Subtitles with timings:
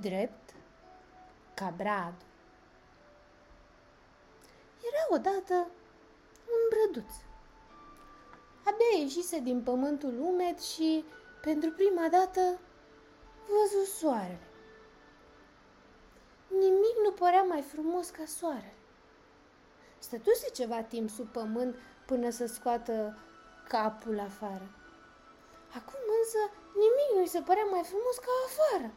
[0.00, 0.54] drept
[1.54, 2.14] ca brad.
[4.88, 5.54] Era odată
[6.54, 7.12] un brăduț.
[8.64, 11.04] Abia ieșise din pământul umed și,
[11.40, 12.40] pentru prima dată,
[13.48, 14.46] văzu soarele.
[16.48, 18.74] Nimic nu părea mai frumos ca soarele.
[19.98, 23.18] Stătuse ceva timp sub pământ până să scoată
[23.68, 24.68] capul afară.
[25.74, 26.38] Acum însă
[26.74, 28.90] nimic nu-i se părea mai frumos ca afară.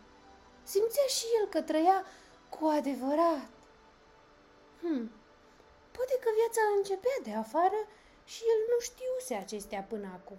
[0.64, 2.06] Simțea și el că trăia
[2.50, 3.50] cu adevărat.
[4.82, 5.12] Hmm,
[5.92, 7.80] poate că viața începea de afară
[8.24, 10.38] și el nu știuse acestea până acum.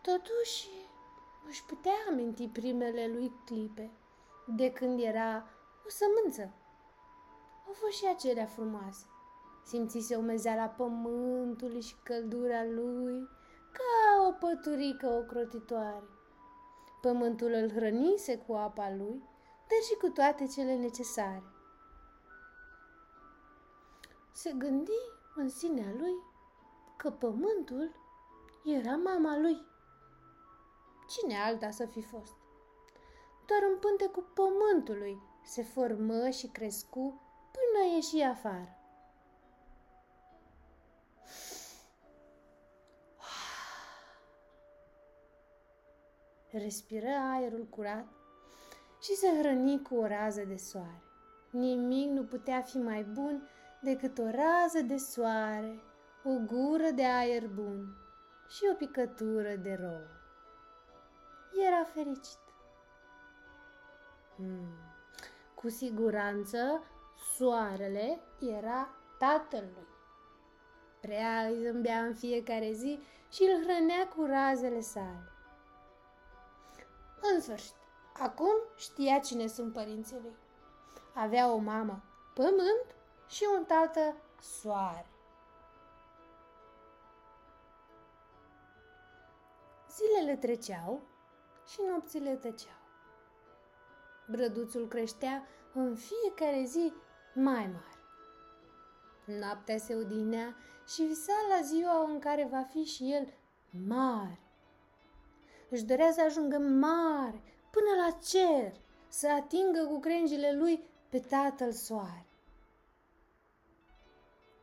[0.00, 0.68] Totuși,
[1.48, 3.90] își putea aminti primele lui clipe,
[4.46, 5.46] de când era
[5.86, 6.52] o sămânță.
[7.66, 9.06] Au fost și acelea frumoase.
[9.66, 13.28] Simțise umezeala pământului și căldura lui,
[13.72, 16.02] ca o păturică ocrotitoare.
[17.04, 19.22] Pământul îl hrănise cu apa lui,
[19.68, 21.42] dar și cu toate cele necesare.
[24.32, 25.00] Se gândi
[25.34, 26.14] în sinea lui
[26.96, 27.90] că pământul
[28.64, 29.66] era mama lui.
[31.08, 32.32] Cine alta să fi fost?
[33.46, 38.83] Doar în pântecul pământului se formă și crescu până ieși afară.
[46.58, 48.06] Respiră aerul curat
[49.02, 51.02] și se hrăni cu o rază de soare.
[51.50, 53.48] Nimic nu putea fi mai bun
[53.80, 55.80] decât o rază de soare,
[56.24, 57.96] o gură de aer bun
[58.48, 60.06] și o picătură de rouă.
[61.66, 62.38] Era fericit.
[64.36, 64.68] Hmm.
[65.54, 66.82] Cu siguranță,
[67.36, 69.88] soarele era tatăl lui.
[71.00, 72.98] Prea îi zâmbea în fiecare zi
[73.30, 75.33] și îl hrănea cu razele sale.
[77.32, 77.74] În sfârșit,
[78.12, 80.36] acum știa cine sunt părinții lui.
[81.14, 82.02] Avea o mamă,
[82.34, 82.96] pământ,
[83.28, 85.06] și un tată, soare.
[89.90, 91.00] Zilele treceau
[91.66, 92.82] și nopțile tăceau.
[94.30, 96.92] Brăduțul creștea în fiecare zi
[97.34, 97.98] mai mare.
[99.40, 100.56] Noaptea se odihnea
[100.86, 103.32] și visa la ziua în care va fi și el
[103.86, 104.43] mare.
[105.68, 108.72] Își dorea să ajungă mare, până la cer,
[109.08, 112.26] să atingă cu crengile lui pe tatăl soare.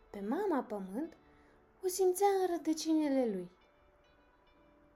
[0.09, 1.17] Pe mama pământ
[1.84, 3.51] o simțea în rădăcinile lui.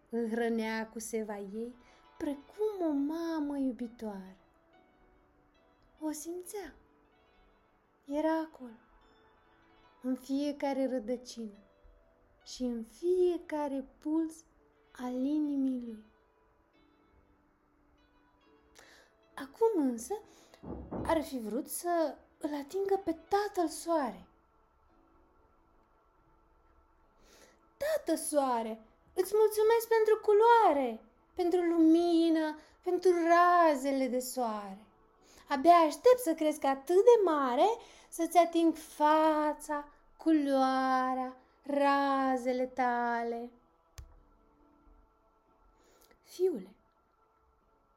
[0.09, 1.75] Îl hrănea cu seva ei
[2.17, 4.37] precum o mamă iubitoare.
[5.99, 6.73] O simțea.
[8.05, 8.79] Era acolo,
[10.01, 11.57] în fiecare rădăcină
[12.43, 14.43] și în fiecare puls
[14.97, 16.03] al inimii lui.
[19.35, 20.13] Acum însă
[21.05, 24.25] ar fi vrut să îl atingă pe tatăl soare.
[27.77, 28.81] Tată soare,
[29.13, 31.01] îți mulțumesc pentru culoare,
[31.35, 34.77] pentru lumină, pentru razele de soare.
[35.49, 37.67] Abia aștept să cresc atât de mare
[38.09, 43.49] să-ți ating fața, culoarea, razele tale.
[46.35, 46.75] Fiule,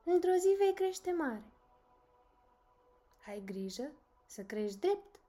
[0.04, 1.44] într-o zi vei crește mare.
[3.26, 3.93] Ai grijă
[4.26, 5.21] să crești drept,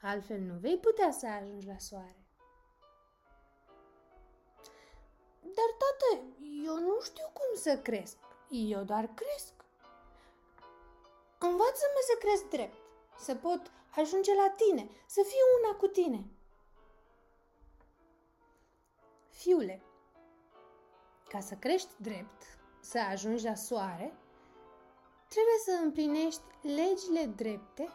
[0.00, 2.26] altfel nu vei putea să ajungi la soare.
[5.40, 6.22] Dar, tată,
[6.64, 8.16] eu nu știu cum să cresc.
[8.48, 9.52] Eu doar cresc.
[11.38, 12.76] Învață-mă să cresc drept,
[13.18, 16.24] să pot ajunge la tine, să fiu una cu tine.
[19.28, 19.82] Fiule,
[21.28, 22.42] ca să crești drept,
[22.80, 24.16] să ajungi la soare,
[25.28, 27.88] trebuie să împlinești legile drepte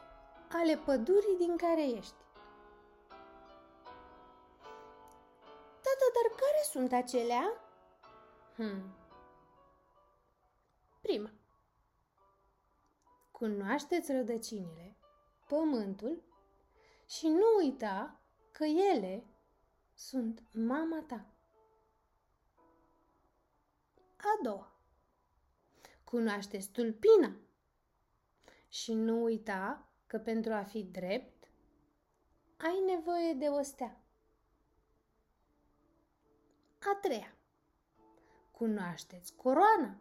[0.52, 2.22] ale pădurii din care ești.
[5.82, 7.54] Tată, dar care sunt acelea?
[8.56, 8.96] Hmm.
[11.02, 11.30] Prima.
[13.32, 14.96] Cunoașteți rădăcinile,
[15.48, 16.24] pământul
[17.06, 18.22] și nu uita
[18.52, 19.24] că ele
[19.94, 21.33] sunt mama ta.
[24.24, 24.72] A doua.
[26.04, 27.36] Cunoaște stulpina
[28.68, 31.48] și nu uita că pentru a fi drept
[32.58, 34.02] ai nevoie de o stea.
[36.80, 37.36] A treia.
[38.52, 39.98] Cunoașteți coroana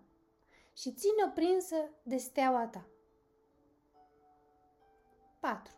[0.73, 2.87] și ține-o prinsă de steaua ta.
[5.41, 5.75] 4.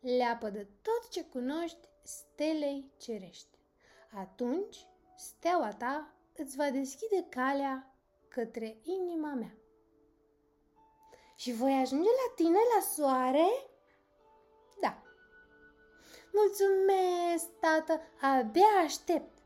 [0.00, 3.58] Leapă de tot ce cunoști stelei cerești.
[4.14, 4.86] Atunci,
[5.16, 7.94] steaua ta îți va deschide calea
[8.28, 9.54] către inima mea.
[11.36, 13.46] Și voi ajunge la tine la soare?
[14.80, 15.02] Da.
[16.32, 19.38] Mulțumesc, tată, abia aștept.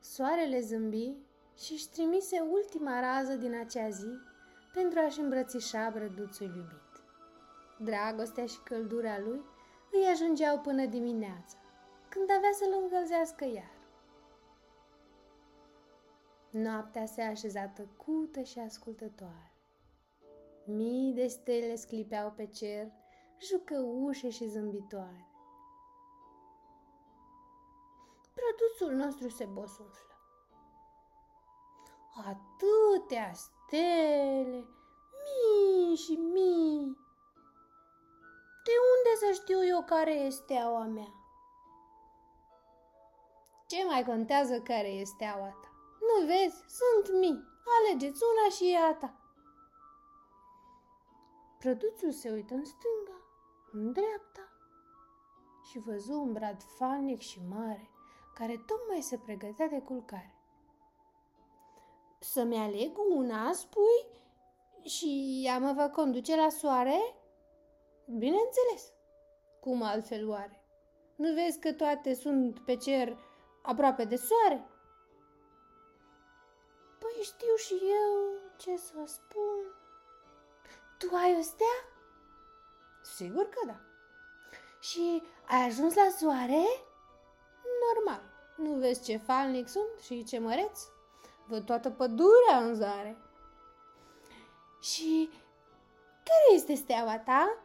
[0.00, 1.12] Soarele zâmbi
[1.58, 4.18] și își trimise ultima rază din acea zi
[4.72, 6.82] pentru a-și îmbrățișa brăduțul iubit.
[7.78, 9.42] Dragostea și căldura lui
[9.90, 11.56] îi ajungeau până dimineața,
[12.08, 13.73] când avea să-l încălzească iar.
[16.54, 19.52] Noaptea se așeza tăcută și ascultătoare.
[20.64, 22.92] Mii de stele sclipeau pe cer,
[23.40, 25.26] jucăușe și zâmbitoare.
[28.34, 30.18] Produsul nostru se bosunflă.
[32.16, 34.66] Atâtea stele,
[35.24, 36.98] mii și mii.
[38.64, 41.14] De unde să știu eu care este steaua mea?
[43.66, 45.73] Ce mai contează care este steaua ta?
[46.06, 46.64] Nu vezi?
[46.66, 47.44] Sunt mii.
[47.78, 49.18] Alegeți una și e a ta.
[51.58, 53.18] Produțul se uită în stânga,
[53.72, 54.48] în dreapta
[55.70, 57.90] și văzu un brad falnic și mare,
[58.34, 60.34] care tocmai se pregătea de culcare.
[62.18, 64.06] Să-mi aleg una, spui,
[64.82, 66.98] și ea mă va conduce la soare?
[68.04, 68.92] Bineînțeles.
[69.60, 70.64] Cum altfel oare?
[71.16, 73.18] Nu vezi că toate sunt pe cer
[73.62, 74.68] aproape de soare?
[77.04, 79.58] Păi știu și eu ce să spun.
[80.98, 81.76] Tu ai o stea?
[83.02, 83.80] Sigur că da.
[84.80, 86.64] Și ai ajuns la soare?
[87.84, 88.22] Normal.
[88.56, 90.80] Nu vezi ce falnic sunt și ce măreț?
[91.46, 93.18] Văd toată pădurea în zare.
[94.80, 95.30] Și
[96.24, 97.56] care este steaua ta?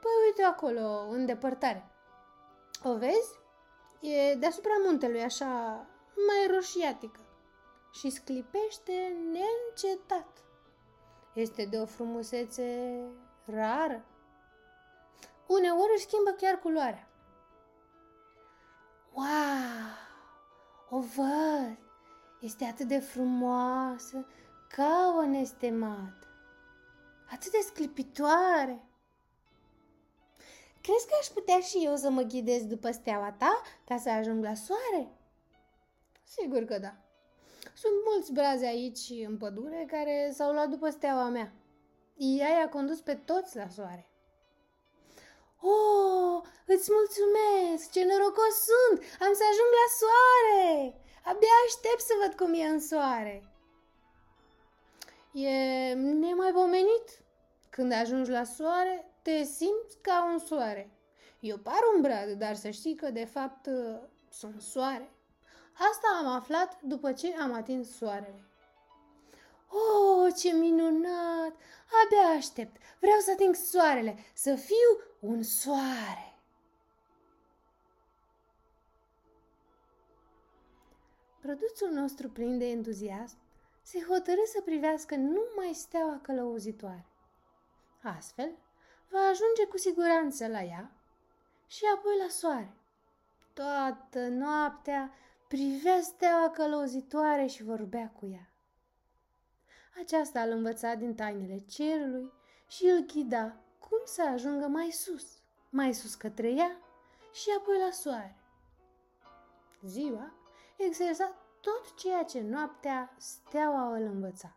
[0.00, 1.90] Păi uite acolo, în depărtare.
[2.84, 3.38] O vezi?
[4.00, 5.86] E deasupra muntelui, așa,
[6.26, 7.20] mai roșiatică
[7.90, 10.44] și sclipește neîncetat.
[11.32, 12.98] Este de o frumusețe
[13.44, 14.04] rară.
[15.46, 17.08] Uneori își schimbă chiar culoarea.
[19.12, 19.26] Wow!
[20.90, 21.78] O văd!
[22.40, 24.26] Este atât de frumoasă
[24.68, 26.26] ca o nestemată.
[27.30, 28.84] Atât de sclipitoare.
[30.80, 34.44] Crezi că aș putea și eu să mă ghidez după steaua ta ca să ajung
[34.44, 35.12] la soare?
[36.22, 36.94] Sigur că da.
[37.80, 41.52] Sunt mulți brazi aici în pădure care s-au luat după steaua mea.
[42.16, 44.10] Ea i-a condus pe toți la soare.
[45.60, 47.90] Oh, îți mulțumesc!
[47.90, 48.98] Ce norocos sunt!
[49.20, 50.94] Am să ajung la soare!
[51.24, 53.44] Abia aștept să văd cum e în soare.
[55.32, 57.06] E nemaipomenit.
[57.70, 60.90] Când ajungi la soare, te simți ca un soare.
[61.40, 63.68] Eu par un brad, dar să știi că de fapt
[64.28, 65.10] sunt soare.
[65.88, 68.44] Asta am aflat după ce am atins soarele.
[69.68, 71.54] Oh, ce minunat!
[72.04, 72.76] Abia aștept!
[73.00, 76.34] Vreau să ating soarele, să fiu un soare!
[81.40, 83.36] Produsul nostru plin de entuziasm
[83.82, 87.06] se hotărâ să privească numai steaua călăuzitoare.
[88.02, 88.50] Astfel,
[89.08, 90.92] va ajunge cu siguranță la ea
[91.66, 92.72] și apoi la soare.
[93.52, 95.12] Toată noaptea
[95.50, 98.52] privea steaua călăuzitoare și vorbea cu ea.
[100.00, 102.32] Aceasta îl învăța din tainele cerului
[102.68, 106.76] și îl ghida cum să ajungă mai sus, mai sus către ea
[107.32, 108.36] și apoi la soare.
[109.82, 110.32] Ziua
[110.76, 114.56] exersa tot ceea ce noaptea steaua îl învăța.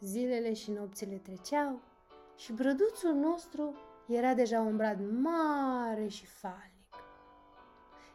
[0.00, 1.80] Zilele și nopțile treceau
[2.36, 6.71] și brăduțul nostru era deja un brad mare și fal.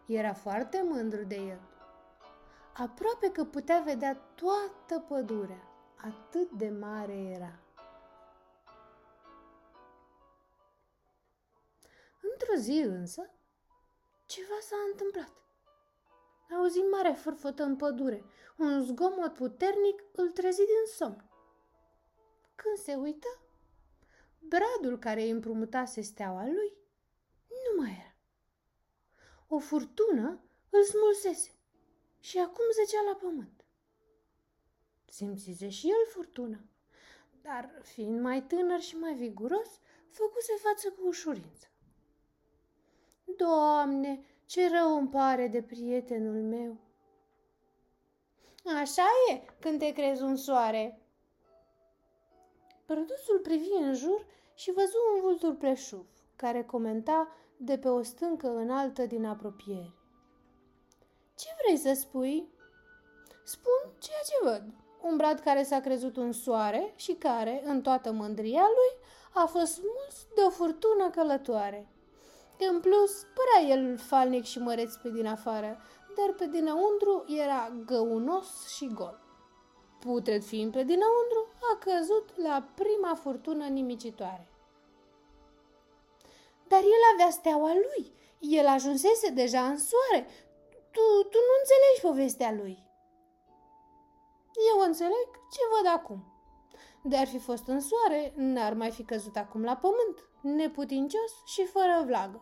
[0.07, 1.59] Era foarte mândru de el.
[2.73, 7.59] Aproape că putea vedea toată pădurea, atât de mare era.
[12.21, 13.29] Într-o zi însă,
[14.25, 15.31] ceva s-a întâmplat.
[16.55, 18.23] Auzi mare fârfătă în pădure.
[18.57, 21.29] Un zgomot puternic îl trezi din somn.
[22.55, 23.27] Când se uită,
[24.39, 26.77] bradul care îi împrumutase steaua lui
[27.47, 28.06] nu mai era.
[29.47, 30.39] O furtună
[30.69, 31.51] îl smulsese
[32.19, 33.65] și acum zăcea la pământ.
[35.05, 36.65] Simțise și el furtună,
[37.41, 41.67] dar fiind mai tânăr și mai viguros, făcuse față cu ușurință.
[43.37, 46.77] Doamne, ce rău îmi pare de prietenul meu!
[48.75, 51.01] Așa e când te crezi un soare.
[52.85, 54.25] Produsul privi în jur
[54.55, 59.93] și văzu un vultur pleșuv, care comenta de pe o stâncă înaltă din apropiere.
[61.35, 62.47] Ce vrei să spui?
[63.43, 64.63] Spun ceea ce văd.
[65.01, 69.73] Un brad care s-a crezut un soare și care, în toată mândria lui, a fost
[69.73, 71.87] smuls de o furtună călătoare.
[72.69, 75.77] În plus, părea el falnic și măreț pe din afară,
[76.15, 79.19] dar pe dinăuntru era găunos și gol.
[79.99, 84.47] Putred fiind pe dinăuntru, a căzut la prima furtună nimicitoare.
[86.67, 88.13] Dar el avea steaua lui.
[88.39, 90.27] El ajunsese deja în soare.
[90.91, 92.85] Tu, tu nu înțelegi povestea lui.
[94.71, 96.31] Eu înțeleg ce văd acum.
[97.03, 101.65] De ar fi fost în soare, n-ar mai fi căzut acum la pământ, neputincios și
[101.65, 102.41] fără vlagă.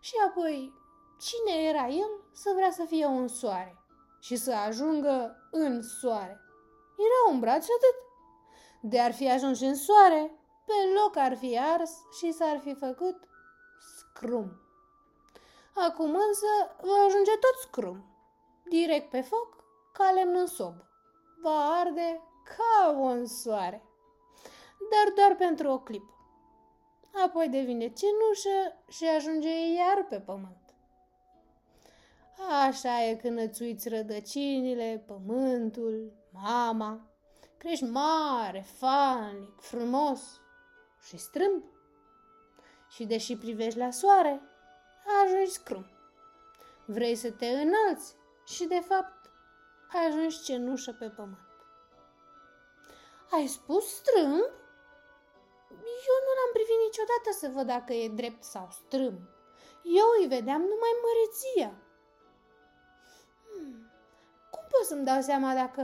[0.00, 0.72] Și apoi,
[1.20, 3.76] cine era el să vrea să fie un soare
[4.20, 6.40] și să ajungă în soare?
[6.96, 7.96] Era un braț și atât.
[8.90, 13.27] De ar fi ajuns în soare, pe loc ar fi ars și s-ar fi făcut
[14.18, 14.60] scrum.
[15.74, 16.46] Acum însă
[16.82, 18.04] va ajunge tot scrum,
[18.68, 20.74] direct pe foc, ca lemn în sob.
[21.42, 23.82] Va arde ca un soare,
[24.90, 26.12] dar doar pentru o clipă.
[27.24, 30.74] Apoi devine cenușă și ajunge iar pe pământ.
[32.66, 37.10] Așa e când îți uiți rădăcinile, pământul, mama.
[37.58, 40.40] Crești mare, falnic, frumos
[41.00, 41.62] și strâmb.
[42.88, 44.40] Și deși privești la soare,
[45.24, 45.86] ajungi scrum.
[46.84, 48.14] Vrei să te înalți
[48.46, 49.30] și, de fapt,
[50.06, 51.38] ajungi cenușă pe pământ.
[53.30, 54.42] Ai spus strâmb?
[56.10, 59.20] Eu nu l-am privit niciodată să văd dacă e drept sau strâmb.
[59.82, 61.72] Eu îi vedeam numai măreția.
[63.44, 63.90] Hmm.
[64.50, 65.80] Cum pot să-mi dau seama dacă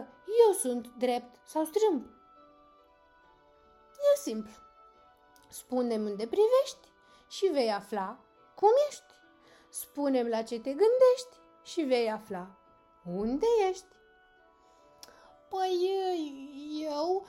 [0.46, 2.06] eu sunt drept sau strâmb?
[4.12, 4.52] E simplu.
[5.48, 6.88] Spune-mi unde privești
[7.34, 8.18] și vei afla
[8.54, 9.12] cum ești.
[9.68, 12.46] Spune-mi la ce te gândești și vei afla
[13.04, 13.94] unde ești.
[15.48, 15.74] Păi
[16.80, 17.26] eu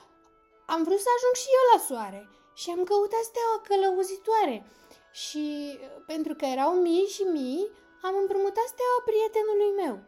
[0.66, 4.66] am vrut să ajung și eu la soare și am căutat steaua călăuzitoare
[5.12, 7.70] și pentru că erau mii și mii,
[8.02, 9.98] am împrumutat steaua prietenului meu.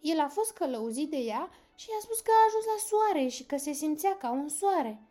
[0.00, 3.44] El a fost călăuzit de ea și i-a spus că a ajuns la soare și
[3.44, 5.02] că se simțea ca un soare.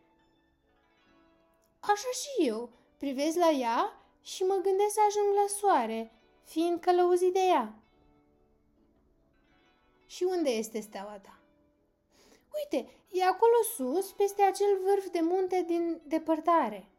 [1.79, 6.11] Așa și eu, privesc la ea și mă gândesc să ajung la soare,
[6.43, 7.75] fiind călăuzit de ea.
[10.05, 11.39] Și unde este steaua ta?
[12.55, 16.89] Uite, e acolo sus, peste acel vârf de munte din depărtare.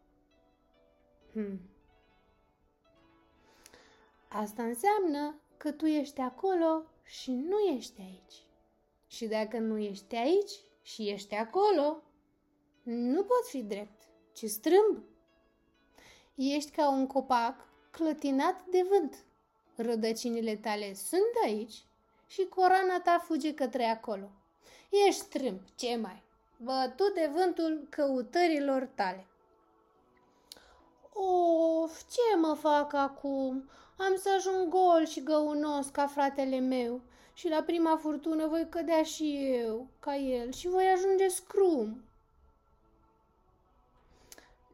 [1.33, 1.61] Hmm.
[4.29, 8.47] Asta înseamnă că tu ești acolo și nu ești aici.
[9.07, 10.53] Și dacă nu ești aici
[10.83, 12.03] și ești acolo,
[12.83, 14.03] nu pot fi drept,
[14.33, 15.03] ci strâmb.
[16.35, 17.55] Ești ca un copac
[17.91, 19.25] clătinat de vânt.
[19.77, 21.85] Rădăcinile tale sunt aici
[22.27, 24.31] și corana ta fuge către acolo.
[25.07, 26.23] Ești strâmb, ce mai?
[26.57, 29.27] Bătut de vântul căutărilor tale.
[31.13, 33.69] Of, ce mă fac acum?
[33.97, 37.01] Am să ajung gol și găunos ca fratele meu
[37.35, 42.05] și la prima furtună voi cădea și eu, ca el, și voi ajunge scrum.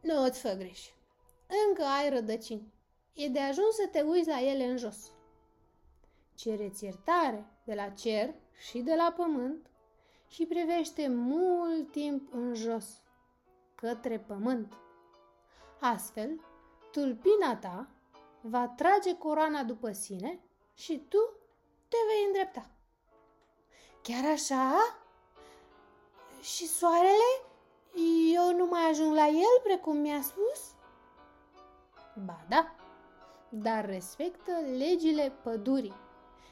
[0.00, 0.80] Nu îți fă greș.
[1.68, 2.72] Încă ai rădăcini.
[3.12, 5.12] E de ajuns să te uiți la ele în jos.
[6.34, 8.34] Cereți iertare de la cer
[8.68, 9.70] și de la pământ
[10.28, 13.02] și privește mult timp în jos,
[13.74, 14.72] către pământ.
[15.80, 16.40] Astfel,
[16.92, 17.88] tulpina ta
[18.40, 20.40] va trage coroana după sine
[20.74, 21.18] și tu
[21.88, 22.70] te vei îndrepta.
[24.02, 24.74] Chiar așa?
[26.40, 27.42] Și soarele?
[28.32, 30.76] Eu nu mai ajung la el precum mi-a spus?
[32.24, 32.74] Ba da,
[33.48, 35.94] dar respectă legile pădurii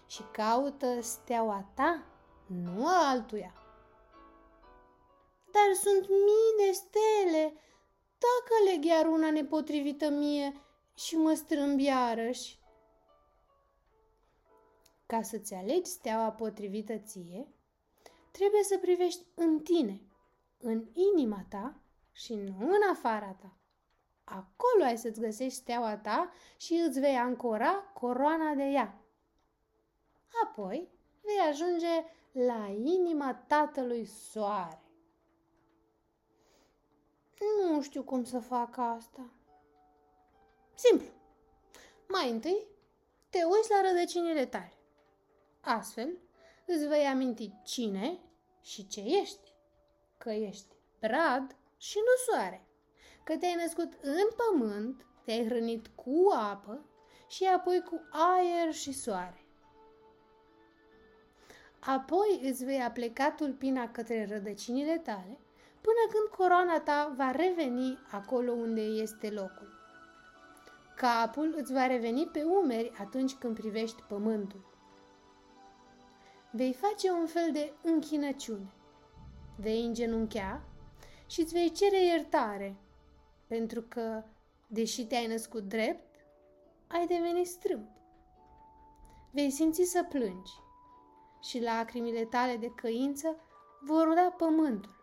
[0.06, 2.04] și caută steaua ta,
[2.46, 3.52] nu a altuia.
[5.50, 7.54] Dar sunt mii de stele,
[8.18, 10.60] dacă leg iar una nepotrivită mie
[10.94, 12.58] și mă strâmb iarăși.
[15.06, 17.48] Ca să-ți alegi steaua potrivită ție,
[18.30, 20.00] trebuie să privești în tine,
[20.58, 21.80] în inima ta
[22.12, 23.56] și nu în afara ta.
[24.28, 29.00] Acolo ai să-ți găsești steaua ta și îți vei ancora coroana de ea.
[30.44, 30.88] Apoi
[31.22, 34.80] vei ajunge la inima tatălui soare.
[37.40, 39.30] Nu știu cum să fac asta.
[40.74, 41.08] Simplu.
[42.08, 42.66] Mai întâi,
[43.30, 44.72] te uiți la rădăcinile tale.
[45.60, 46.18] Astfel,
[46.66, 48.18] îți vei aminti cine
[48.62, 49.52] și ce ești.
[50.18, 52.65] Că ești brad și nu soare.
[53.26, 56.84] Că te-ai născut în pământ, te-ai hrănit cu apă
[57.28, 59.44] și apoi cu aer și soare.
[61.80, 65.38] Apoi îți vei apleca tulpina către rădăcinile tale,
[65.80, 69.68] până când coroana ta va reveni acolo unde este locul.
[70.96, 74.64] Capul îți va reveni pe umeri atunci când privești pământul.
[76.50, 78.72] Vei face un fel de închinăciune.
[79.56, 80.62] Vei îngenunchea
[81.26, 82.76] și îți vei cere iertare,
[83.46, 84.24] pentru că,
[84.66, 86.14] deși te-ai născut drept,
[86.86, 87.88] ai devenit strâmb.
[89.30, 90.52] Vei simți să plângi
[91.40, 93.40] și lacrimile tale de căință
[93.80, 94.96] vor da pământul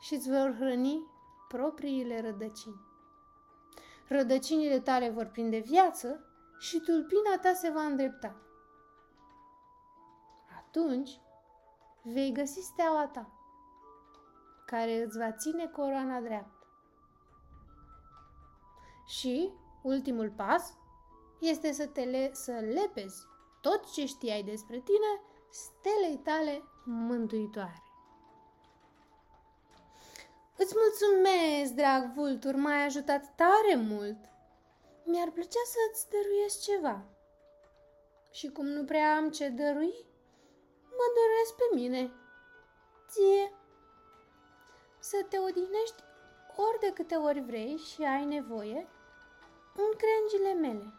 [0.00, 1.06] și îți vor hrăni
[1.48, 2.84] propriile rădăcini.
[4.08, 6.20] Rădăcinile tale vor prinde viață
[6.58, 8.36] și tulpina ta se va îndrepta.
[10.58, 11.20] Atunci
[12.02, 13.30] vei găsi steaua ta,
[14.66, 16.55] care îți va ține coroana dreaptă.
[19.06, 20.74] Și ultimul pas
[21.40, 23.26] este să te le- să lepezi
[23.60, 25.20] tot ce știai despre tine
[25.50, 27.82] stelei tale mântuitoare.
[30.56, 34.16] Îți mulțumesc, drag vultur, m-ai ajutat tare mult.
[35.04, 37.04] Mi-ar plăcea să-ți dăruiesc ceva.
[38.32, 39.94] Și cum nu prea am ce dărui,
[40.82, 42.12] mă doresc pe mine.
[43.08, 43.52] Ție.
[44.98, 46.02] Să te odihnești
[46.56, 48.88] ori de câte ori vrei și ai nevoie
[49.76, 50.92] în crengile mele.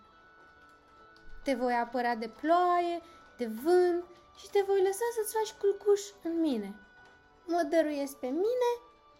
[1.44, 3.02] Te voi apăra de ploaie,
[3.38, 4.04] de vânt
[4.38, 6.76] și te voi lăsa să-ți faci culcuș în mine.
[7.46, 8.72] Mă dăruiesc pe mine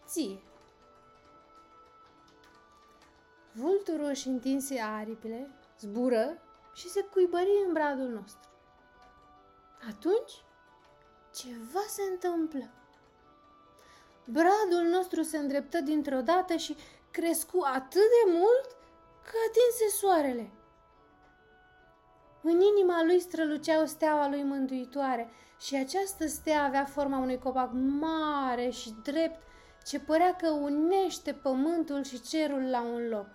[0.06, 0.42] ție.
[3.52, 5.50] Vulturul își întinse aripile,
[5.80, 6.42] zbură
[6.74, 8.48] și se cuibări în bradul nostru.
[9.88, 10.44] Atunci,
[11.34, 12.70] ceva se întâmplă.
[14.24, 16.76] Bradul nostru se îndreptă dintr-o dată și
[17.10, 18.76] crescu atât de mult
[19.30, 20.50] că atinse soarele.
[22.42, 27.70] În inima lui strălucea o steaua lui mântuitoare și această stea avea forma unui copac
[27.72, 29.42] mare și drept
[29.84, 33.28] ce părea că unește pământul și cerul la un loc.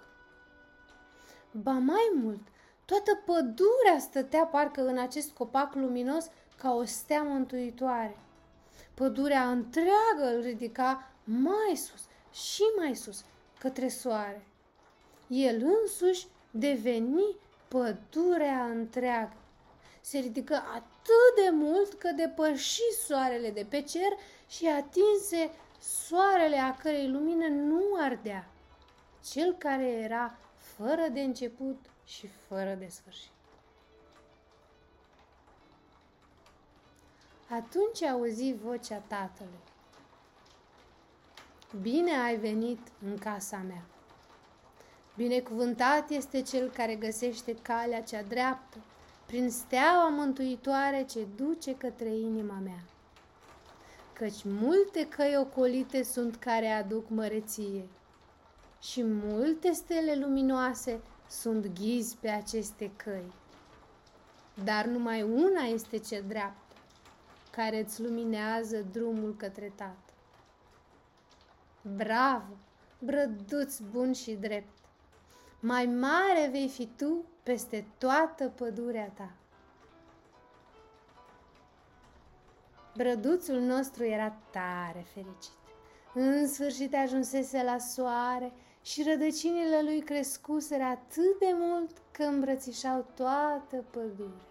[1.51, 2.47] Ba mai mult,
[2.85, 8.17] toată pădurea stătea parcă în acest copac luminos ca o stea mântuitoare.
[8.93, 12.01] Pădurea întreagă îl ridica mai sus
[12.31, 13.25] și mai sus
[13.59, 14.47] către soare.
[15.27, 17.35] El însuși deveni
[17.67, 19.35] pădurea întreagă.
[20.01, 26.75] Se ridică atât de mult că depăși soarele de pe cer și atinse soarele a
[26.75, 28.49] cărei lumină nu ardea,
[29.31, 33.31] cel care era fără de început și fără de sfârșit.
[37.49, 39.59] Atunci auzi vocea tatălui.
[41.81, 43.85] Bine ai venit în casa mea.
[45.15, 48.77] Binecuvântat este cel care găsește calea cea dreaptă
[49.25, 52.83] prin steaua mântuitoare ce duce către inima mea
[54.13, 57.85] căci multe căi ocolite sunt care aduc măreție
[58.81, 63.33] și multe stele luminoase sunt ghizi pe aceste căi.
[64.63, 66.75] Dar numai una este cea dreaptă,
[67.51, 70.13] care îți luminează drumul către Tată.
[71.95, 72.57] Bravo,
[72.99, 74.82] brăduț bun și drept!
[75.65, 79.31] Mai mare vei fi tu peste toată pădurea ta.
[82.95, 85.51] Brăduțul nostru era tare fericit.
[86.13, 93.83] În sfârșit ajunsese la soare și rădăcinile lui crescuseră atât de mult că îmbrățișau toată
[93.89, 94.47] pădurea.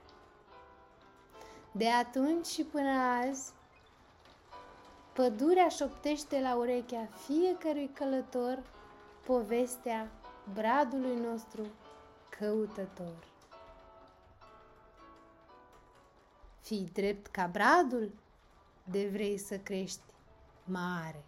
[1.73, 3.53] De atunci și până azi,
[5.13, 8.63] pădurea șoptește la urechea fiecărui călător
[9.27, 10.11] povestea
[10.55, 11.67] bradului nostru
[12.39, 13.25] căutător.
[16.61, 18.13] Fii drept ca bradul
[18.85, 20.03] de vrei să crești
[20.65, 21.25] mare.